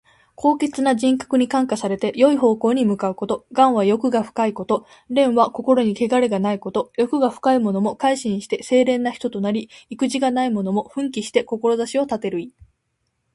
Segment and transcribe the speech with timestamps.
[0.33, 3.45] 高潔な人格に感化されて、よい方向に向かうこと。
[3.53, 4.87] 「頑」は欲が深いこと。
[5.11, 6.91] 「廉」は心にけがれがないこと。
[6.97, 12.51] 欲が深いものも改心して清廉な人となり、意気地がないものも奮起して志を立てる意。